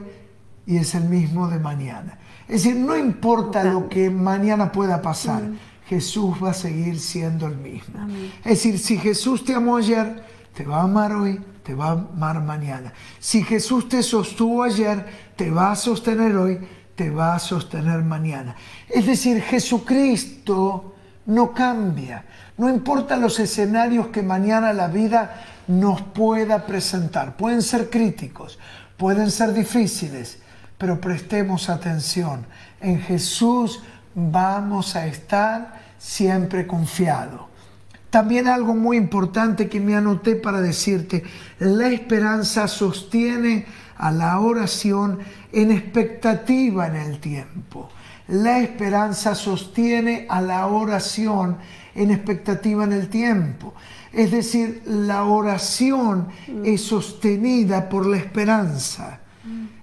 y 0.65 0.75
es 0.75 0.95
el 0.95 1.05
mismo 1.05 1.47
de 1.47 1.59
mañana. 1.59 2.19
Es 2.49 2.63
decir, 2.63 2.75
no 2.75 2.97
importa 2.97 3.63
lo 3.63 3.87
que 3.87 4.09
mañana 4.09 4.69
pueda 4.69 5.01
pasar. 5.01 5.43
Jesús 5.91 6.37
va 6.41 6.51
a 6.51 6.53
seguir 6.53 7.01
siendo 7.01 7.47
el 7.47 7.57
mismo. 7.57 7.99
Es 8.45 8.63
decir, 8.63 8.79
si 8.79 8.97
Jesús 8.97 9.43
te 9.43 9.53
amó 9.53 9.75
ayer, 9.75 10.23
te 10.53 10.63
va 10.63 10.77
a 10.77 10.83
amar 10.83 11.11
hoy, 11.11 11.37
te 11.63 11.73
va 11.75 11.87
a 11.87 11.91
amar 11.91 12.41
mañana. 12.41 12.93
Si 13.19 13.43
Jesús 13.43 13.89
te 13.89 14.01
sostuvo 14.01 14.63
ayer, 14.63 15.05
te 15.35 15.51
va 15.51 15.73
a 15.73 15.75
sostener 15.75 16.33
hoy, 16.37 16.59
te 16.95 17.09
va 17.09 17.35
a 17.35 17.39
sostener 17.39 18.03
mañana. 18.03 18.55
Es 18.87 19.05
decir, 19.05 19.41
Jesucristo 19.41 20.95
no 21.25 21.53
cambia. 21.53 22.23
No 22.57 22.69
importa 22.69 23.17
los 23.17 23.37
escenarios 23.41 24.07
que 24.07 24.23
mañana 24.23 24.71
la 24.71 24.87
vida 24.87 25.43
nos 25.67 26.01
pueda 26.01 26.65
presentar. 26.65 27.35
Pueden 27.35 27.61
ser 27.61 27.89
críticos, 27.89 28.59
pueden 28.95 29.29
ser 29.29 29.51
difíciles, 29.51 30.37
pero 30.77 31.01
prestemos 31.01 31.67
atención. 31.67 32.45
En 32.79 33.01
Jesús 33.01 33.81
vamos 34.15 34.95
a 34.95 35.07
estar 35.07 35.81
siempre 35.97 36.67
confiados. 36.67 37.41
También 38.09 38.47
algo 38.47 38.75
muy 38.75 38.97
importante 38.97 39.69
que 39.69 39.79
me 39.79 39.95
anoté 39.95 40.35
para 40.35 40.59
decirte, 40.59 41.23
la 41.59 41.87
esperanza 41.87 42.67
sostiene 42.67 43.65
a 43.97 44.11
la 44.11 44.39
oración 44.39 45.19
en 45.53 45.71
expectativa 45.71 46.87
en 46.87 46.95
el 46.95 47.19
tiempo. 47.19 47.89
La 48.27 48.59
esperanza 48.59 49.35
sostiene 49.35 50.25
a 50.29 50.41
la 50.41 50.67
oración 50.67 51.57
en 51.95 52.11
expectativa 52.11 52.83
en 52.83 52.93
el 52.93 53.09
tiempo. 53.09 53.73
Es 54.11 54.31
decir, 54.31 54.81
la 54.85 55.23
oración 55.23 56.27
es 56.65 56.81
sostenida 56.81 57.87
por 57.87 58.05
la 58.05 58.17
esperanza. 58.17 59.19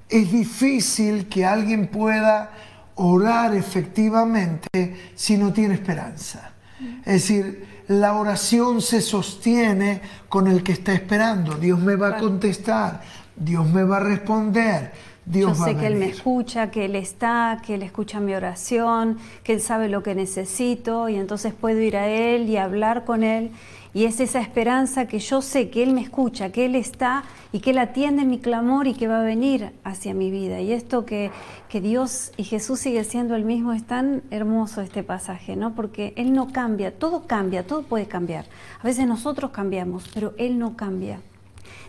Es 0.08 0.32
difícil 0.32 1.28
que 1.28 1.46
alguien 1.46 1.88
pueda 1.88 2.50
orar 2.98 3.54
efectivamente 3.54 5.10
si 5.14 5.36
no 5.36 5.52
tiene 5.52 5.74
esperanza. 5.74 6.52
Es 7.00 7.12
decir, 7.12 7.66
la 7.88 8.14
oración 8.14 8.80
se 8.80 9.00
sostiene 9.00 10.00
con 10.28 10.46
el 10.46 10.62
que 10.62 10.72
está 10.72 10.92
esperando. 10.92 11.54
Dios 11.54 11.78
me 11.80 11.96
va 11.96 12.08
a 12.08 12.18
contestar, 12.18 13.02
Dios 13.34 13.66
me 13.68 13.82
va 13.82 13.96
a 13.96 14.00
responder, 14.00 14.92
yo 15.30 15.54
sé 15.54 15.76
que 15.76 15.86
Él 15.86 15.96
me 15.96 16.06
escucha, 16.06 16.70
que 16.70 16.86
Él 16.86 16.96
está, 16.96 17.60
que 17.64 17.74
Él 17.74 17.82
escucha 17.82 18.18
mi 18.20 18.34
oración, 18.34 19.18
que 19.42 19.52
Él 19.52 19.60
sabe 19.60 19.88
lo 19.88 20.02
que 20.02 20.14
necesito 20.14 21.08
y 21.08 21.16
entonces 21.16 21.52
puedo 21.52 21.80
ir 21.80 21.96
a 21.96 22.08
Él 22.08 22.48
y 22.48 22.56
hablar 22.56 23.04
con 23.04 23.22
Él. 23.22 23.50
Y 23.98 24.04
es 24.04 24.20
esa 24.20 24.40
esperanza 24.40 25.08
que 25.08 25.18
yo 25.18 25.42
sé 25.42 25.70
que 25.70 25.82
Él 25.82 25.92
me 25.92 26.02
escucha, 26.02 26.52
que 26.52 26.66
Él 26.66 26.76
está 26.76 27.24
y 27.50 27.58
que 27.58 27.70
Él 27.70 27.78
atiende 27.78 28.24
mi 28.24 28.38
clamor 28.38 28.86
y 28.86 28.94
que 28.94 29.08
va 29.08 29.22
a 29.22 29.24
venir 29.24 29.72
hacia 29.82 30.14
mi 30.14 30.30
vida. 30.30 30.60
Y 30.60 30.70
esto 30.70 31.04
que, 31.04 31.32
que 31.68 31.80
Dios 31.80 32.30
y 32.36 32.44
Jesús 32.44 32.78
sigue 32.78 33.02
siendo 33.02 33.34
el 33.34 33.44
mismo 33.44 33.72
es 33.72 33.82
tan 33.82 34.22
hermoso 34.30 34.82
este 34.82 35.02
pasaje, 35.02 35.56
¿no? 35.56 35.74
Porque 35.74 36.12
Él 36.14 36.32
no 36.32 36.52
cambia, 36.52 36.96
todo 36.96 37.26
cambia, 37.26 37.66
todo 37.66 37.82
puede 37.82 38.06
cambiar. 38.06 38.44
A 38.80 38.84
veces 38.84 39.04
nosotros 39.08 39.50
cambiamos, 39.50 40.08
pero 40.14 40.32
Él 40.38 40.60
no 40.60 40.76
cambia. 40.76 41.18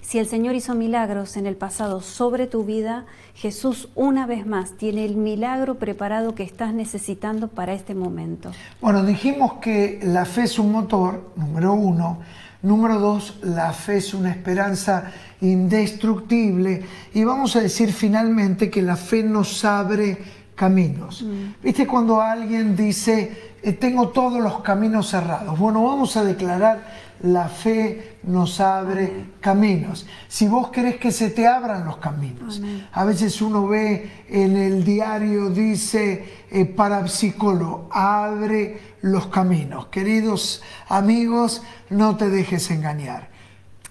Si 0.01 0.18
el 0.18 0.25
Señor 0.27 0.56
hizo 0.56 0.75
milagros 0.75 1.38
en 1.38 1.46
el 1.46 1.56
pasado 1.56 2.01
sobre 2.01 2.48
tu 2.48 2.63
vida, 2.63 3.06
Jesús 3.36 3.89
una 3.96 4.25
vez 4.25 4.46
más 4.46 4.77
tiene 4.77 5.06
el 5.06 5.15
milagro 5.15 5.75
preparado 5.75 6.36
que 6.36 6.44
estás 6.44 6.74
necesitando 6.74 7.48
para 7.48 7.74
este 7.74 7.96
momento. 7.96 8.51
Bueno, 8.82 9.03
dijimos 9.03 9.53
que 9.62 10.00
la 10.03 10.25
fe 10.25 10.44
es 10.44 10.58
un 10.60 10.72
motor, 10.72 11.32
número 11.36 11.74
uno. 11.74 12.20
Número 12.62 13.00
dos, 13.00 13.38
la 13.41 13.72
fe 13.72 13.98
es 13.98 14.13
una 14.13 14.32
esperanza 14.32 15.12
indestructible. 15.39 16.84
Y 17.13 17.24
vamos 17.24 17.56
a 17.56 17.62
decir 17.62 17.94
finalmente 17.94 18.70
que 18.70 18.82
la 18.82 18.98
fe 18.98 19.24
nos 19.24 19.63
abre 19.63 20.18
caminos. 20.56 21.22
Mm. 21.22 21.63
¿Viste 21.63 21.88
cuando 21.88 22.20
alguien 22.20 22.75
dice, 22.75 23.53
eh, 23.63 23.72
tengo 23.74 24.10
todos 24.10 24.41
los 24.41 24.60
caminos 24.60 25.10
cerrados? 25.10 25.58
Bueno, 25.58 25.86
vamos 25.86 26.18
a 26.18 26.24
declarar, 26.25 26.84
la 27.21 27.49
fe 27.49 28.19
nos 28.23 28.59
abre 28.59 29.31
caminos. 29.41 30.05
Si 30.27 30.47
vos 30.47 30.69
querés 30.69 30.97
que 30.97 31.11
se 31.11 31.29
te 31.29 31.47
abran 31.47 31.85
los 31.85 31.97
caminos. 31.97 32.57
Amén. 32.57 32.88
A 32.91 33.05
veces 33.05 33.41
uno 33.41 33.67
ve 33.67 34.25
en 34.29 34.55
el 34.55 34.83
diario, 34.83 35.49
dice, 35.49 36.45
eh, 36.49 36.65
parapsicólogo, 36.65 37.89
abre 37.91 38.79
los 39.01 39.27
caminos. 39.27 39.88
Queridos 39.88 40.61
amigos, 40.88 41.61
no 41.89 42.15
te 42.15 42.29
dejes 42.29 42.71
engañar. 42.71 43.29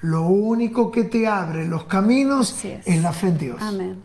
Lo 0.00 0.22
único 0.22 0.92
que 0.92 1.04
te 1.04 1.26
abre 1.26 1.66
los 1.66 1.84
caminos 1.84 2.64
es 2.64 3.02
la 3.02 3.12
fe 3.12 3.28
en 3.28 3.38
Dios 3.38 3.60
Amén. 3.60 4.00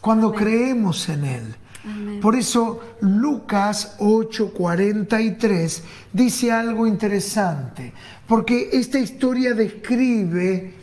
cuando 0.00 0.32
creemos 0.32 1.08
en 1.08 1.24
Él. 1.24 1.56
Amén. 1.84 2.20
Por 2.20 2.36
eso 2.36 2.80
Lucas 3.00 3.96
8:43 3.98 5.82
dice 6.12 6.52
algo 6.52 6.86
interesante, 6.86 7.92
porque 8.26 8.70
esta 8.72 8.98
historia 8.98 9.54
describe 9.54 10.74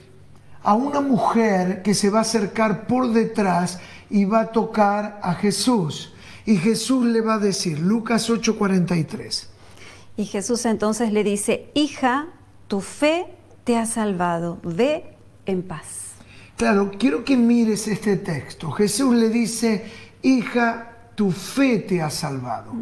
a 0.64 0.74
una 0.74 1.00
mujer 1.00 1.84
que 1.84 1.94
se 1.94 2.10
va 2.10 2.20
a 2.20 2.22
acercar 2.22 2.88
por 2.88 3.12
detrás 3.14 3.80
y 4.10 4.26
va 4.26 4.42
a 4.42 4.52
tocar 4.52 5.20
a 5.22 5.36
Jesús. 5.36 6.14
Y 6.46 6.58
Jesús 6.58 7.06
le 7.06 7.22
va 7.22 7.36
a 7.36 7.40
decir, 7.40 7.80
Lucas 7.80 8.30
8:43, 8.30 9.48
Y 10.18 10.26
Jesús 10.26 10.66
entonces 10.66 11.12
le 11.12 11.24
dice, 11.24 11.70
hija, 11.74 12.28
tu 12.68 12.82
fe 12.82 13.26
te 13.64 13.78
ha 13.78 13.86
salvado, 13.86 14.60
ve 14.64 15.04
en 15.46 15.64
paz. 15.64 16.14
Claro, 16.58 16.92
quiero 16.98 17.26
que 17.26 17.36
mires 17.36 17.88
este 17.88 18.16
texto. 18.16 18.72
Jesús 18.72 19.14
le 19.14 19.30
dice, 19.30 19.86
hija, 20.26 20.92
tu 21.16 21.32
fe 21.32 21.80
te 21.80 22.02
ha 22.02 22.10
salvado. 22.10 22.74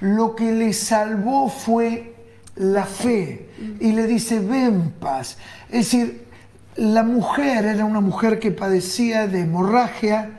Lo 0.00 0.34
que 0.34 0.52
le 0.52 0.72
salvó 0.72 1.48
fue 1.48 2.14
la 2.56 2.84
fe. 2.84 3.50
Y 3.80 3.92
le 3.92 4.06
dice, 4.06 4.40
ve 4.40 4.64
en 4.64 4.90
paz. 4.92 5.38
Es 5.68 5.90
decir, 5.90 6.26
la 6.76 7.02
mujer 7.02 7.64
era 7.64 7.84
una 7.84 8.00
mujer 8.00 8.38
que 8.38 8.52
padecía 8.52 9.26
de 9.26 9.40
hemorragia 9.40 10.38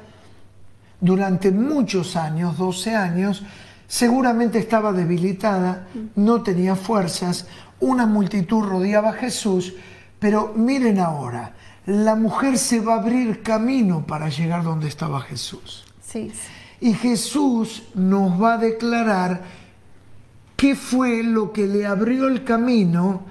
durante 1.00 1.52
muchos 1.52 2.16
años, 2.16 2.58
12 2.58 2.96
años, 2.96 3.44
seguramente 3.88 4.60
estaba 4.60 4.94
debilitada, 4.94 5.88
no 6.16 6.44
tenía 6.44 6.76
fuerzas, 6.76 7.48
una 7.80 8.06
multitud 8.06 8.64
rodeaba 8.64 9.10
a 9.10 9.14
Jesús, 9.14 9.74
pero 10.20 10.54
miren 10.56 11.00
ahora, 11.00 11.54
la 11.88 12.16
mujer 12.16 12.60
se 12.60 12.80
va 12.80 12.94
a 12.94 13.00
abrir 13.00 13.42
camino 13.42 14.06
para 14.06 14.30
llegar 14.30 14.64
donde 14.64 14.88
estaba 14.88 15.22
Jesús. 15.22 15.91
Sí, 16.12 16.32
Y 16.80 16.94
Jesús 16.94 17.84
nos 17.94 18.42
va 18.42 18.54
a 18.54 18.58
declarar 18.58 19.42
qué 20.58 20.76
fue 20.76 21.24
lo 21.24 21.54
que 21.54 21.68
le 21.68 21.86
abrió 21.86 22.28
el 22.28 22.44
camino 22.44 23.22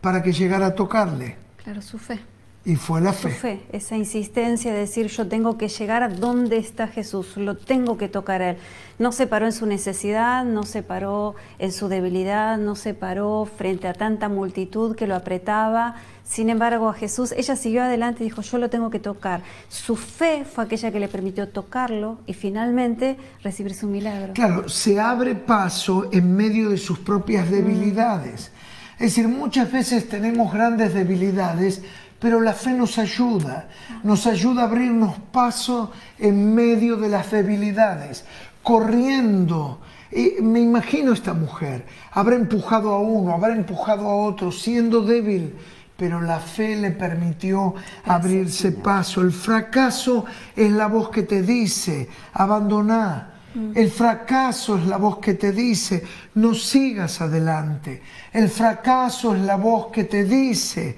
para 0.00 0.22
que 0.22 0.32
llegara 0.32 0.66
a 0.66 0.74
tocarle. 0.74 1.36
claro, 1.62 1.80
su 1.80 1.98
fe. 1.98 2.20
Y 2.66 2.76
fue 2.76 3.02
la 3.02 3.12
fe. 3.12 3.28
fe, 3.28 3.60
esa 3.72 3.94
insistencia 3.94 4.72
de 4.72 4.78
decir 4.78 5.08
yo 5.08 5.28
tengo 5.28 5.58
que 5.58 5.68
llegar 5.68 6.02
a 6.02 6.08
donde 6.08 6.56
está 6.56 6.88
Jesús, 6.88 7.36
lo 7.36 7.58
tengo 7.58 7.98
que 7.98 8.08
tocar 8.08 8.40
a 8.40 8.50
Él. 8.50 8.56
No 8.98 9.12
se 9.12 9.26
paró 9.26 9.44
en 9.44 9.52
su 9.52 9.66
necesidad, 9.66 10.46
no 10.46 10.62
se 10.62 10.82
paró 10.82 11.34
en 11.58 11.72
su 11.72 11.88
debilidad, 11.88 12.56
no 12.56 12.74
se 12.74 12.94
paró 12.94 13.44
frente 13.44 13.86
a 13.86 13.92
tanta 13.92 14.30
multitud 14.30 14.96
que 14.96 15.06
lo 15.06 15.14
apretaba. 15.14 15.96
Sin 16.24 16.48
embargo, 16.48 16.88
a 16.88 16.94
Jesús, 16.94 17.32
ella 17.32 17.54
siguió 17.54 17.82
adelante 17.82 18.24
y 18.24 18.28
dijo 18.28 18.40
yo 18.40 18.56
lo 18.56 18.70
tengo 18.70 18.88
que 18.88 18.98
tocar. 18.98 19.42
Su 19.68 19.96
fe 19.96 20.46
fue 20.46 20.64
aquella 20.64 20.90
que 20.90 21.00
le 21.00 21.08
permitió 21.08 21.48
tocarlo 21.48 22.16
y 22.24 22.32
finalmente 22.32 23.18
recibir 23.42 23.74
su 23.74 23.88
milagro. 23.88 24.32
Claro, 24.32 24.70
se 24.70 24.98
abre 24.98 25.34
paso 25.34 26.08
en 26.12 26.34
medio 26.34 26.70
de 26.70 26.78
sus 26.78 26.98
propias 26.98 27.50
debilidades. 27.50 28.52
Es 28.94 29.16
decir, 29.16 29.28
muchas 29.28 29.72
veces 29.72 30.08
tenemos 30.08 30.52
grandes 30.52 30.94
debilidades, 30.94 31.82
pero 32.24 32.40
la 32.40 32.54
fe 32.54 32.72
nos 32.72 32.96
ayuda, 32.96 33.68
nos 34.02 34.26
ayuda 34.26 34.62
a 34.62 34.64
abrirnos 34.64 35.18
paso 35.30 35.92
en 36.18 36.54
medio 36.54 36.96
de 36.96 37.10
las 37.10 37.30
debilidades, 37.30 38.24
corriendo. 38.62 39.82
Y 40.10 40.40
me 40.40 40.60
imagino 40.60 41.12
esta 41.12 41.34
mujer, 41.34 41.84
habrá 42.12 42.36
empujado 42.36 42.94
a 42.94 42.98
uno, 42.98 43.34
habrá 43.34 43.54
empujado 43.54 44.08
a 44.08 44.16
otro, 44.16 44.50
siendo 44.50 45.02
débil, 45.02 45.54
pero 45.98 46.22
la 46.22 46.40
fe 46.40 46.76
le 46.76 46.92
permitió 46.92 47.74
abrirse 48.06 48.72
paso. 48.72 49.20
El 49.20 49.30
fracaso 49.30 50.24
es 50.56 50.72
la 50.72 50.86
voz 50.86 51.10
que 51.10 51.24
te 51.24 51.42
dice, 51.42 52.08
abandoná. 52.32 53.32
El 53.74 53.90
fracaso 53.90 54.78
es 54.78 54.86
la 54.86 54.96
voz 54.96 55.18
que 55.18 55.34
te 55.34 55.52
dice, 55.52 56.02
no 56.36 56.54
sigas 56.54 57.20
adelante. 57.20 58.00
El 58.32 58.48
fracaso 58.48 59.36
es 59.36 59.42
la 59.42 59.56
voz 59.56 59.92
que 59.92 60.04
te 60.04 60.24
dice, 60.24 60.96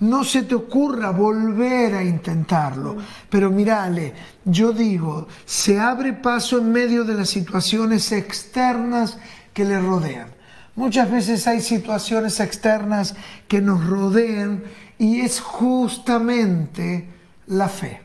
no 0.00 0.24
se 0.24 0.42
te 0.42 0.54
ocurra 0.54 1.10
volver 1.10 1.94
a 1.94 2.04
intentarlo. 2.04 2.96
Pero 3.30 3.50
mirale, 3.50 4.12
yo 4.44 4.72
digo, 4.72 5.28
se 5.44 5.78
abre 5.78 6.12
paso 6.12 6.58
en 6.58 6.72
medio 6.72 7.04
de 7.04 7.14
las 7.14 7.28
situaciones 7.30 8.12
externas 8.12 9.18
que 9.52 9.64
le 9.64 9.80
rodean. 9.80 10.28
Muchas 10.74 11.10
veces 11.10 11.46
hay 11.46 11.62
situaciones 11.62 12.38
externas 12.40 13.14
que 13.48 13.62
nos 13.62 13.86
rodean 13.86 14.62
y 14.98 15.20
es 15.20 15.40
justamente 15.40 17.08
la 17.46 17.68
fe. 17.68 18.02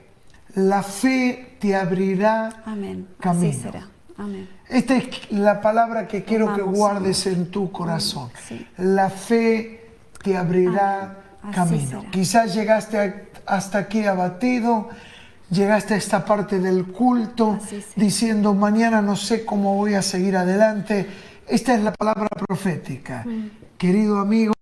La 0.55 0.81
fe 0.83 1.57
te 1.59 1.75
abrirá 1.75 2.63
Amén. 2.65 3.07
camino. 3.19 3.49
Así 3.49 3.61
será. 3.61 3.87
Amén. 4.17 4.47
Esta 4.69 4.95
es 4.95 5.31
la 5.31 5.59
palabra 5.61 6.07
que 6.07 6.23
quiero 6.23 6.53
que 6.53 6.61
guardes 6.61 7.25
en 7.27 7.51
tu 7.51 7.71
corazón. 7.71 8.29
Sí. 8.47 8.65
La 8.77 9.09
fe 9.09 9.89
te 10.23 10.37
abrirá 10.37 11.01
Amén. 11.03 11.17
Así 11.43 11.53
camino. 11.55 12.01
será. 12.01 12.11
Quizás 12.11 12.53
llegaste 12.53 13.31
hasta 13.45 13.79
aquí 13.79 14.05
abatido, 14.05 14.89
llegaste 15.49 15.93
a 15.93 15.97
esta 15.97 16.25
parte 16.25 16.59
del 16.59 16.85
culto 16.87 17.59
diciendo, 17.95 18.53
mañana 18.53 19.01
no 19.01 19.15
sé 19.15 19.45
cómo 19.45 19.75
voy 19.75 19.93
a 19.95 20.01
seguir 20.01 20.37
adelante. 20.37 21.07
Esta 21.47 21.75
es 21.75 21.81
la 21.81 21.93
palabra 21.93 22.29
profética. 22.29 23.23
Mm. 23.25 23.77
Querido 23.77 24.19
amigo, 24.19 24.53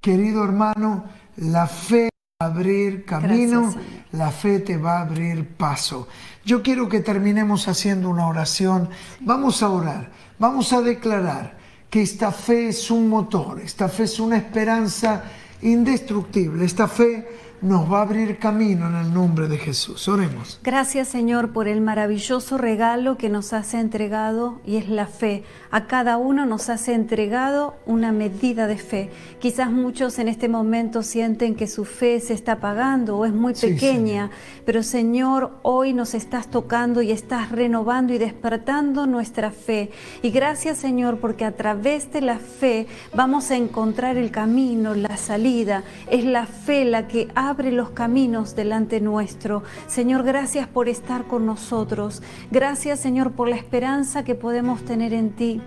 querido 0.00 0.44
hermano, 0.44 1.04
la 1.36 1.66
fe 1.66 2.10
va 2.40 2.46
a 2.46 2.50
abrir 2.50 3.04
camino, 3.04 3.62
Gracias, 3.62 3.84
la 4.12 4.30
fe 4.30 4.60
te 4.60 4.76
va 4.76 4.98
a 4.98 5.02
abrir 5.02 5.46
paso. 5.56 6.08
Yo 6.44 6.62
quiero 6.62 6.88
que 6.88 7.00
terminemos 7.00 7.68
haciendo 7.68 8.10
una 8.10 8.26
oración. 8.26 8.88
Vamos 9.20 9.62
a 9.62 9.70
orar, 9.70 10.10
vamos 10.38 10.72
a 10.72 10.80
declarar 10.82 11.56
que 11.88 12.02
esta 12.02 12.32
fe 12.32 12.68
es 12.68 12.90
un 12.90 13.08
motor, 13.08 13.60
esta 13.60 13.88
fe 13.88 14.04
es 14.04 14.20
una 14.20 14.36
esperanza 14.36 15.22
indestructible, 15.60 16.64
esta 16.64 16.86
fe 16.86 17.26
nos 17.60 17.90
va 17.90 17.98
a 17.98 18.02
abrir 18.02 18.38
camino 18.38 18.86
en 18.88 18.94
el 18.94 19.12
nombre 19.12 19.48
de 19.48 19.58
Jesús. 19.58 20.06
Oremos. 20.08 20.60
Gracias 20.62 21.08
Señor 21.08 21.52
por 21.52 21.68
el 21.68 21.80
maravilloso 21.80 22.58
regalo 22.58 23.16
que 23.16 23.28
nos 23.28 23.52
has 23.52 23.74
entregado 23.74 24.60
y 24.64 24.76
es 24.76 24.88
la 24.88 25.06
fe. 25.06 25.44
A 25.70 25.86
cada 25.86 26.16
uno 26.16 26.46
nos 26.46 26.68
has 26.68 26.88
entregado 26.88 27.76
una 27.84 28.12
medida 28.12 28.66
de 28.66 28.78
fe. 28.78 29.10
Quizás 29.40 29.70
muchos 29.70 30.18
en 30.18 30.28
este 30.28 30.48
momento 30.48 31.02
sienten 31.02 31.54
que 31.54 31.66
su 31.66 31.84
fe 31.84 32.20
se 32.20 32.34
está 32.34 32.52
apagando 32.52 33.18
o 33.18 33.24
es 33.24 33.32
muy 33.32 33.54
Sí, 33.54 33.68
pequeña, 33.68 34.30
pero 34.64 34.82
Señor, 34.82 35.58
hoy 35.62 35.92
nos 35.92 36.14
estás 36.14 36.48
tocando 36.48 37.02
y 37.02 37.10
estás 37.10 37.50
renovando 37.50 38.14
y 38.14 38.18
despertando 38.18 39.06
nuestra 39.06 39.50
fe. 39.50 39.90
Y 40.22 40.30
gracias 40.30 40.78
Señor 40.78 41.18
porque 41.18 41.44
a 41.44 41.52
través 41.52 42.12
de 42.12 42.20
la 42.20 42.38
fe 42.38 42.86
vamos 43.14 43.50
a 43.50 43.56
encontrar 43.56 44.16
el 44.16 44.30
camino, 44.30 44.94
la 44.94 45.16
salida. 45.16 45.82
Es 46.10 46.24
la 46.24 46.46
fe 46.46 46.84
la 46.84 47.08
que 47.08 47.28
abre 47.48 47.72
los 47.72 47.90
caminos 47.90 48.54
delante 48.54 49.00
nuestro. 49.00 49.62
Señor, 49.86 50.22
gracias 50.22 50.68
por 50.68 50.88
estar 50.88 51.26
con 51.26 51.46
nosotros. 51.46 52.22
Gracias 52.50 53.00
Señor 53.00 53.32
por 53.32 53.48
la 53.48 53.56
esperanza 53.56 54.24
que 54.24 54.34
podemos 54.34 54.84
tener 54.84 55.12
en 55.12 55.30
ti 55.30 55.60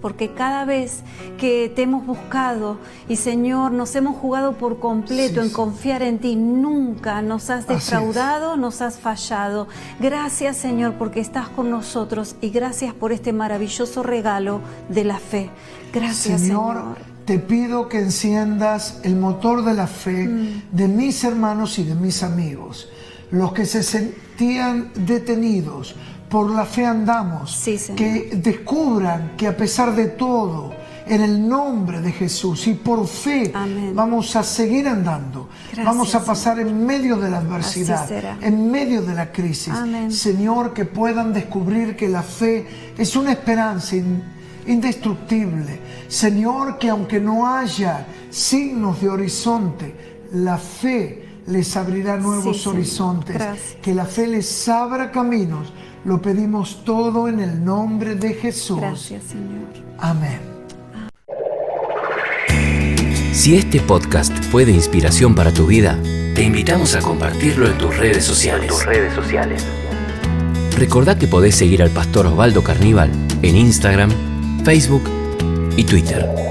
porque 0.00 0.32
cada 0.32 0.64
vez 0.64 1.02
que 1.38 1.70
te 1.74 1.82
hemos 1.82 2.06
buscado 2.06 2.78
y 3.08 3.16
Señor 3.16 3.72
nos 3.72 3.94
hemos 3.94 4.16
jugado 4.16 4.54
por 4.54 4.80
completo 4.80 5.42
Sí, 5.42 5.48
en 5.48 5.52
confiar 5.52 6.02
en 6.02 6.18
ti, 6.18 6.36
nunca 6.36 7.22
nos 7.22 7.50
has 7.50 7.66
defraudado, 7.66 8.56
nos 8.56 8.80
has 8.80 8.98
fallado. 8.98 9.68
Gracias 9.98 10.56
Señor 10.56 10.94
porque 10.94 11.20
estás 11.20 11.48
con 11.48 11.70
nosotros 11.70 12.36
y 12.40 12.50
gracias 12.50 12.94
por 12.94 13.12
este 13.12 13.32
maravilloso 13.32 14.02
regalo 14.02 14.60
de 14.88 15.04
la 15.04 15.18
fe. 15.18 15.50
Gracias 15.92 16.40
Señor, 16.40 16.76
Señor. 16.76 17.09
Te 17.30 17.38
pido 17.38 17.88
que 17.88 18.00
enciendas 18.00 18.98
el 19.04 19.14
motor 19.14 19.64
de 19.64 19.72
la 19.72 19.86
fe 19.86 20.26
Mm. 20.26 20.62
de 20.72 20.88
mis 20.88 21.22
hermanos 21.22 21.78
y 21.78 21.84
de 21.84 21.94
mis 21.94 22.24
amigos, 22.24 22.88
los 23.30 23.52
que 23.52 23.66
se 23.66 23.84
sentían 23.84 24.90
detenidos. 24.96 25.94
Por 26.28 26.50
la 26.50 26.64
fe 26.64 26.84
andamos, 26.86 27.52
Sí, 27.54 27.78
que 27.94 28.30
descubran 28.34 29.36
que 29.36 29.46
a 29.46 29.56
pesar 29.56 29.94
de 29.94 30.06
todo, 30.06 30.72
en 31.06 31.20
el 31.20 31.48
nombre 31.48 32.00
de 32.00 32.10
Jesús 32.10 32.66
y 32.66 32.74
por 32.74 33.06
fe 33.06 33.52
Amén. 33.54 33.92
vamos 33.94 34.34
a 34.34 34.42
seguir 34.42 34.88
andando, 34.88 35.48
Gracias, 35.66 35.86
vamos 35.86 36.12
a 36.16 36.24
pasar 36.24 36.58
en 36.58 36.84
medio 36.84 37.16
de 37.16 37.30
la 37.30 37.38
adversidad, 37.38 38.08
en 38.42 38.72
medio 38.72 39.02
de 39.02 39.14
la 39.14 39.30
crisis. 39.30 39.72
Amén. 39.72 40.10
Señor, 40.10 40.72
que 40.74 40.84
puedan 40.84 41.32
descubrir 41.32 41.94
que 41.94 42.08
la 42.08 42.22
fe 42.24 42.66
es 42.98 43.14
una 43.14 43.30
esperanza 43.30 43.94
in- 43.94 44.39
indestructible. 44.70 45.78
Señor, 46.08 46.78
que 46.78 46.88
aunque 46.88 47.20
no 47.20 47.46
haya 47.46 48.06
signos 48.30 49.00
de 49.00 49.08
horizonte, 49.08 49.94
la 50.32 50.58
fe 50.58 51.24
les 51.46 51.76
abrirá 51.76 52.16
nuevos 52.16 52.66
horizontes. 52.66 53.36
Que 53.82 53.94
la 53.94 54.04
fe 54.04 54.26
les 54.26 54.68
abra 54.68 55.10
caminos. 55.10 55.72
Lo 56.04 56.20
pedimos 56.22 56.84
todo 56.84 57.28
en 57.28 57.40
el 57.40 57.64
nombre 57.64 58.14
de 58.14 58.34
Jesús. 58.34 58.80
Gracias, 58.80 59.24
Señor. 59.24 59.68
Amén. 59.98 60.40
Si 63.32 63.56
este 63.56 63.80
podcast 63.80 64.36
fue 64.50 64.64
de 64.64 64.72
inspiración 64.72 65.34
para 65.34 65.52
tu 65.52 65.66
vida, 65.66 65.98
te 66.34 66.42
invitamos 66.42 66.94
a 66.94 67.00
compartirlo 67.00 67.66
en 67.66 67.78
tus 67.78 67.96
redes 67.96 68.24
sociales. 68.24 68.84
redes 68.84 69.14
sociales. 69.14 69.64
Recordá 70.76 71.18
que 71.18 71.26
podés 71.26 71.56
seguir 71.56 71.82
al 71.82 71.90
pastor 71.90 72.26
Osvaldo 72.26 72.62
Carníbal 72.62 73.10
en 73.42 73.56
Instagram, 73.56 74.10
Facebook 74.60 75.02
y 75.76 75.84
Twitter. 75.84 76.49